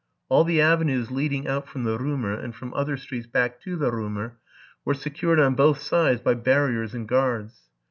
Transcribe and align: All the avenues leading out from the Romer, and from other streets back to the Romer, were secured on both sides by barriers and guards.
All 0.29 0.43
the 0.43 0.59
avenues 0.59 1.11
leading 1.11 1.47
out 1.47 1.67
from 1.69 1.83
the 1.83 1.95
Romer, 1.99 2.33
and 2.33 2.55
from 2.55 2.73
other 2.73 2.97
streets 2.97 3.27
back 3.27 3.61
to 3.61 3.75
the 3.75 3.91
Romer, 3.91 4.39
were 4.83 4.95
secured 4.95 5.39
on 5.39 5.53
both 5.53 5.79
sides 5.79 6.21
by 6.21 6.33
barriers 6.33 6.95
and 6.95 7.07
guards. 7.07 7.69